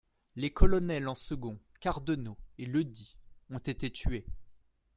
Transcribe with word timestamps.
Les 0.35 0.49
colonels 0.49 1.07
en 1.07 1.13
second 1.13 1.59
Cardenau 1.79 2.35
et 2.57 2.65
Leudy 2.65 3.15
ont 3.51 3.59
été 3.59 3.91
tués. 3.91 4.25